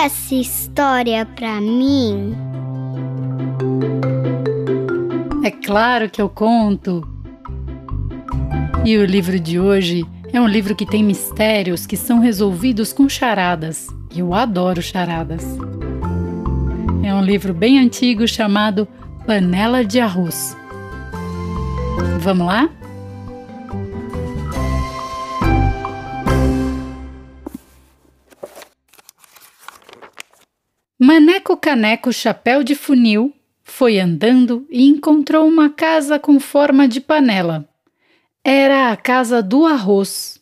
[0.00, 2.34] essa história pra mim?
[5.44, 7.06] É claro que eu conto.
[8.82, 13.10] E o livro de hoje é um livro que tem mistérios que são resolvidos com
[13.10, 13.88] charadas.
[14.16, 15.44] Eu adoro charadas.
[17.02, 18.88] É um livro bem antigo chamado
[19.26, 20.56] Panela de Arroz.
[22.20, 22.70] Vamos lá?
[31.02, 37.66] Maneco Caneco Chapéu de Funil foi andando e encontrou uma casa com forma de panela.
[38.44, 40.38] Era a casa do arroz.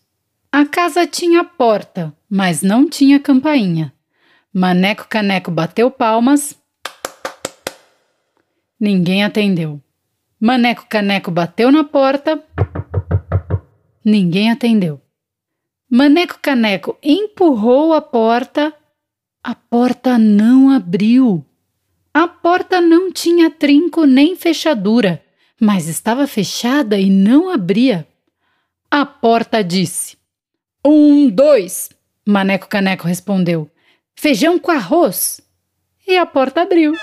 [0.50, 3.94] A casa tinha porta, mas não tinha campainha.
[4.52, 6.58] Maneco Caneco bateu palmas.
[8.80, 9.80] Ninguém atendeu.
[10.40, 12.42] Maneco Caneco bateu na porta.
[14.04, 15.00] Ninguém atendeu.
[15.88, 18.74] Maneco Caneco empurrou a porta
[19.42, 21.44] a porta não abriu.
[22.12, 25.22] A porta não tinha trinco nem fechadura,
[25.60, 28.06] mas estava fechada e não abria.
[28.90, 30.16] A porta disse:
[30.84, 31.90] Um, dois.
[32.26, 33.70] Maneco Caneco respondeu:
[34.14, 35.40] Feijão com arroz.
[36.06, 36.94] E a porta abriu.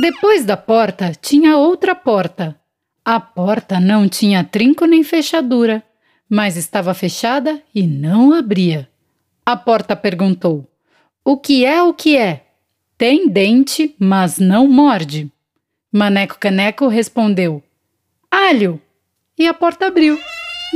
[0.00, 2.58] Depois da porta tinha outra porta.
[3.04, 5.84] A porta não tinha trinco nem fechadura,
[6.28, 8.88] mas estava fechada e não abria.
[9.44, 10.68] A porta perguntou:
[11.24, 12.44] o que é o que é?
[12.98, 15.32] Tem dente, mas não morde.
[15.90, 17.62] Maneco Caneco respondeu:
[18.30, 18.80] Alho!
[19.38, 20.20] E a porta abriu.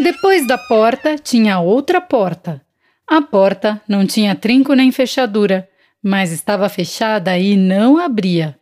[0.03, 2.65] Depois da porta tinha outra porta.
[3.07, 5.69] A porta não tinha trinco nem fechadura,
[6.03, 8.59] mas estava fechada e não abria.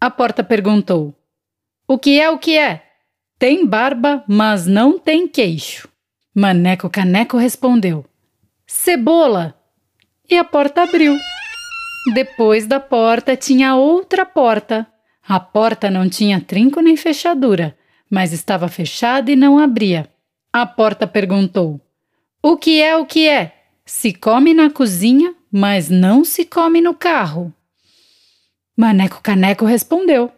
[0.00, 1.14] A porta perguntou:
[1.88, 2.82] O que é o que é?
[3.38, 5.88] Tem barba, mas não tem queixo.
[6.34, 8.04] Maneco Caneco respondeu:
[8.66, 9.59] Cebola!
[10.30, 11.18] E a porta abriu.
[12.14, 14.86] Depois da porta tinha outra porta.
[15.28, 17.76] A porta não tinha trinco nem fechadura,
[18.08, 20.08] mas estava fechada e não abria.
[20.52, 21.80] A porta perguntou:
[22.40, 23.54] O que é o que é?
[23.84, 27.52] Se come na cozinha, mas não se come no carro.
[28.76, 30.30] Maneco Caneco respondeu: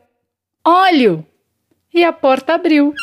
[0.66, 1.24] Óleo!
[1.92, 2.94] E a porta abriu.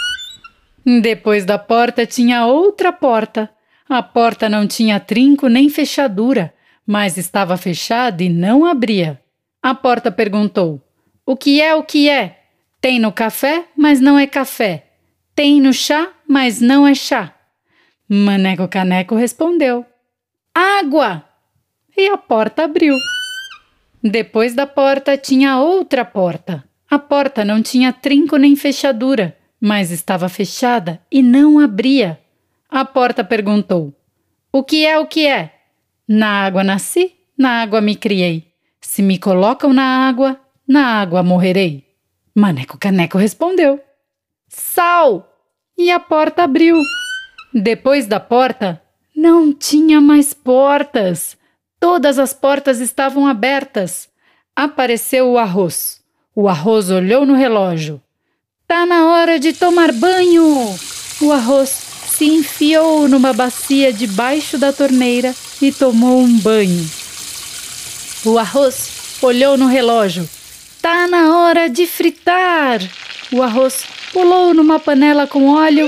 [0.83, 3.47] Depois da porta tinha outra porta.
[3.87, 6.53] A porta não tinha trinco nem fechadura,
[6.89, 9.21] mas estava fechada e não abria.
[9.61, 10.81] A porta perguntou:
[11.23, 12.39] O que é o que é?
[12.81, 14.87] Tem no café, mas não é café.
[15.35, 17.31] Tem no chá, mas não é chá.
[18.09, 19.85] Maneco Caneco respondeu:
[20.51, 21.23] Água!
[21.95, 22.95] E a porta abriu.
[24.01, 26.63] Depois da porta tinha outra porta.
[26.89, 32.19] A porta não tinha trinco nem fechadura, mas estava fechada e não abria.
[32.67, 33.93] A porta perguntou:
[34.51, 35.58] O que é o que é?
[36.11, 38.51] Na água nasci, na água me criei.
[38.81, 41.85] Se me colocam na água, na água morrerei.
[42.33, 43.79] Maneco Caneco respondeu:
[44.47, 45.31] Sal!
[45.77, 46.75] E a porta abriu.
[47.53, 48.81] Depois da porta,
[49.15, 51.37] não tinha mais portas.
[51.79, 54.09] Todas as portas estavam abertas.
[54.55, 56.01] Apareceu o arroz.
[56.35, 58.01] O arroz olhou no relógio.
[58.67, 60.75] Tá na hora de tomar banho!
[61.21, 66.89] O arroz se enfiou numa bacia debaixo da torneira e tomou um banho.
[68.25, 70.27] O arroz olhou no relógio.
[70.81, 72.79] Tá na hora de fritar!
[73.31, 75.87] O arroz pulou numa panela com óleo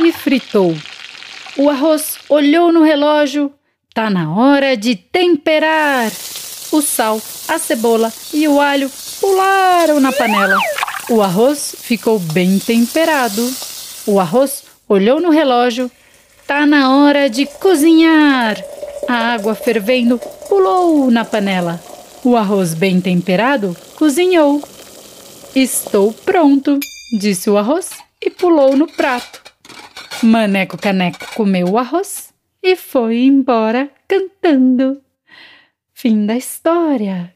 [0.00, 0.76] e fritou.
[1.56, 3.52] O arroz olhou no relógio.
[3.92, 6.10] Tá na hora de temperar!
[6.72, 8.90] O sal, a cebola e o alho
[9.20, 10.58] pularam na panela.
[11.08, 13.54] O arroz ficou bem temperado.
[14.06, 15.90] O arroz olhou no relógio.
[16.46, 18.62] Tá na hora de cozinhar.
[19.08, 21.80] A água fervendo pulou na panela.
[22.24, 24.62] O arroz bem temperado cozinhou.
[25.54, 26.78] Estou pronto,
[27.20, 29.42] disse o arroz e pulou no prato.
[30.22, 32.32] Maneco Caneco comeu o arroz
[32.62, 35.00] e foi embora cantando.
[35.92, 37.34] Fim da história.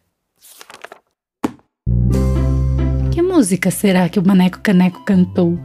[3.13, 5.59] Que música será que o Maneco Caneco cantou?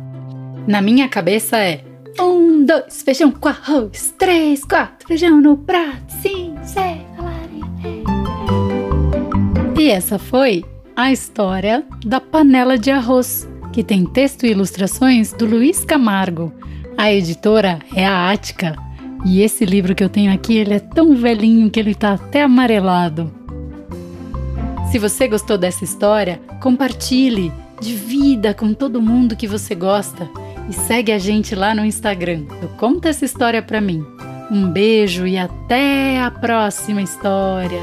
[0.67, 6.59] Na minha cabeça é um, dois, feijão com arroz, três, quatro, feijão no prato, cinco,
[6.63, 7.01] seis,
[9.77, 10.63] E essa foi
[10.95, 16.53] a história da panela de arroz, que tem texto e ilustrações do Luiz Camargo.
[16.97, 18.75] A editora é a Ática.
[19.25, 22.43] E esse livro que eu tenho aqui, ele é tão velhinho que ele está até
[22.43, 23.33] amarelado.
[24.91, 27.51] Se você gostou dessa história, compartilhe,
[27.81, 30.29] divida com todo mundo que você gosta
[30.69, 32.45] e segue a gente lá no Instagram.
[32.61, 34.05] Eu conta essa história para mim.
[34.51, 37.81] Um beijo e até a próxima história.